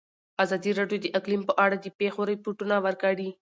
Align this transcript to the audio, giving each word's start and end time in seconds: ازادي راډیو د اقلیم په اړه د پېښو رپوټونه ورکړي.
ازادي 0.43 0.71
راډیو 0.79 0.99
د 1.03 1.07
اقلیم 1.19 1.41
په 1.49 1.53
اړه 1.63 1.75
د 1.79 1.87
پېښو 1.99 2.21
رپوټونه 2.31 2.75
ورکړي. 2.85 3.29